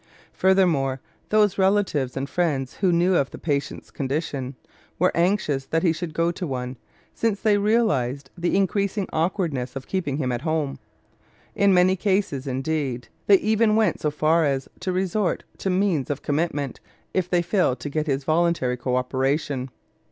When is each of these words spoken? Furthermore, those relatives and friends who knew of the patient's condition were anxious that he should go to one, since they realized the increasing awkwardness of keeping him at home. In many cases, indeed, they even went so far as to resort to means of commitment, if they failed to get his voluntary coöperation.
Furthermore, 0.33 0.99
those 1.29 1.59
relatives 1.59 2.17
and 2.17 2.27
friends 2.27 2.77
who 2.77 2.91
knew 2.91 3.15
of 3.15 3.29
the 3.29 3.37
patient's 3.37 3.91
condition 3.91 4.55
were 4.97 5.11
anxious 5.13 5.67
that 5.67 5.83
he 5.83 5.93
should 5.93 6.15
go 6.15 6.31
to 6.31 6.47
one, 6.47 6.77
since 7.13 7.39
they 7.39 7.59
realized 7.59 8.31
the 8.35 8.57
increasing 8.57 9.05
awkwardness 9.13 9.75
of 9.75 9.85
keeping 9.85 10.17
him 10.17 10.31
at 10.31 10.41
home. 10.41 10.79
In 11.53 11.71
many 11.71 11.95
cases, 11.95 12.47
indeed, 12.47 13.09
they 13.27 13.37
even 13.41 13.75
went 13.75 13.99
so 14.01 14.09
far 14.09 14.43
as 14.43 14.67
to 14.79 14.91
resort 14.91 15.43
to 15.59 15.69
means 15.69 16.09
of 16.09 16.23
commitment, 16.23 16.79
if 17.13 17.29
they 17.29 17.43
failed 17.43 17.79
to 17.81 17.89
get 17.91 18.07
his 18.07 18.23
voluntary 18.23 18.77
coöperation. 18.77 19.69